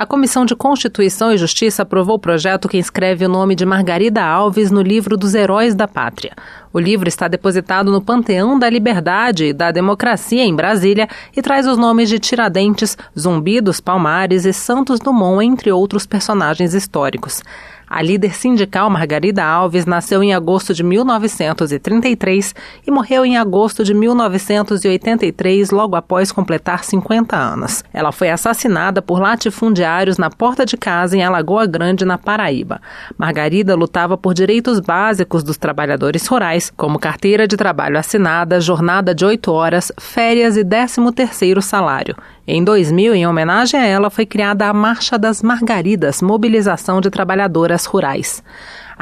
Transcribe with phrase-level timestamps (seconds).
[0.00, 4.24] A Comissão de Constituição e Justiça aprovou o projeto que inscreve o nome de Margarida
[4.24, 6.32] Alves no livro dos Heróis da Pátria.
[6.72, 11.66] O livro está depositado no Panteão da Liberdade e da Democracia em Brasília e traz
[11.66, 17.42] os nomes de Tiradentes, Zumbi dos Palmares e Santos Dumont, entre outros personagens históricos.
[17.90, 22.54] A líder sindical Margarida Alves nasceu em agosto de 1933
[22.86, 27.82] e morreu em agosto de 1983, logo após completar 50 anos.
[27.92, 32.80] Ela foi assassinada por latifundiários na porta de casa em Alagoa Grande, na Paraíba.
[33.18, 39.24] Margarida lutava por direitos básicos dos trabalhadores rurais, como carteira de trabalho assinada, jornada de
[39.24, 42.14] oito horas, férias e 13 terceiro salário.
[42.52, 47.84] Em 2000, em homenagem a ela, foi criada a Marcha das Margaridas, mobilização de trabalhadoras
[47.86, 48.42] rurais.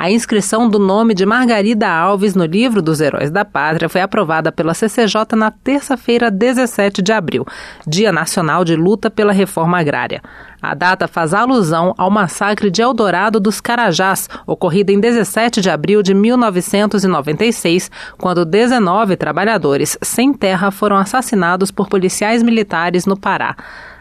[0.01, 4.53] A inscrição do nome de Margarida Alves no livro dos Heróis da Pátria foi aprovada
[4.53, 7.45] pela CCJ na terça-feira, 17 de abril,
[7.85, 10.23] Dia Nacional de Luta pela Reforma Agrária.
[10.63, 16.01] A data faz alusão ao massacre de Eldorado dos Carajás, ocorrido em 17 de abril
[16.01, 23.57] de 1996, quando 19 trabalhadores sem terra foram assassinados por policiais militares no Pará.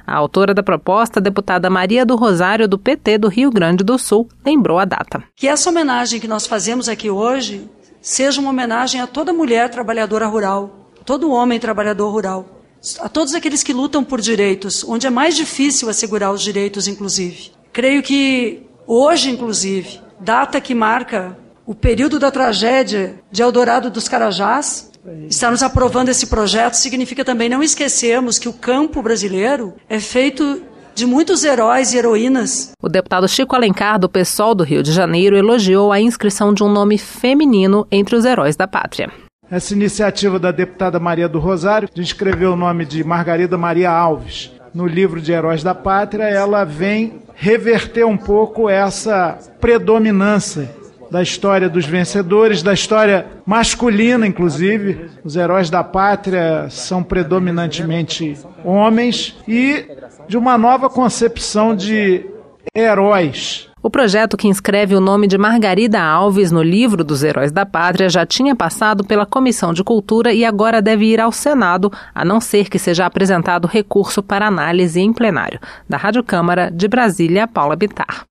[0.08, 4.00] A autora da proposta, a deputada Maria do Rosário, do PT do Rio Grande do
[4.00, 5.22] Sul, lembrou a data.
[5.36, 7.70] Que essa homenagem que nós fazemos aqui hoje
[8.02, 12.46] seja uma homenagem a toda mulher trabalhadora rural, todo homem trabalhador rural,
[13.02, 17.52] a todos aqueles que lutam por direitos, onde é mais difícil assegurar os direitos, inclusive.
[17.74, 24.88] Creio que hoje, inclusive, data que marca o período da tragédia de Eldorado dos Carajás,
[25.30, 30.62] Estarmos aprovando esse projeto significa também não esquecermos que o campo brasileiro é feito
[30.94, 32.72] de muitos heróis e heroínas.
[32.84, 36.68] O deputado Chico Alencar, do PSOL do Rio de Janeiro, elogiou a inscrição de um
[36.68, 39.10] nome feminino entre os heróis da pátria.
[39.50, 44.52] Essa iniciativa da deputada Maria do Rosário de escrever o nome de Margarida Maria Alves
[44.74, 50.70] no livro de Heróis da Pátria, ela vem reverter um pouco essa predominância
[51.10, 55.10] da história dos vencedores, da história masculina, inclusive.
[55.24, 59.86] Os heróis da pátria são predominantemente homens e
[60.28, 62.26] de uma nova concepção de
[62.76, 63.68] heróis.
[63.82, 68.10] O projeto que inscreve o nome de Margarida Alves no livro dos Heróis da Pátria
[68.10, 72.42] já tinha passado pela Comissão de Cultura e agora deve ir ao Senado, a não
[72.42, 75.60] ser que seja apresentado recurso para análise em plenário.
[75.88, 78.26] Da Rádio Câmara de Brasília, Paula Bitar.